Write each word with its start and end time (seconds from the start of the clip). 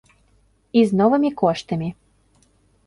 І 0.81 0.83
з 0.91 1.01
новымі 1.03 1.31
коштамі. 1.43 1.89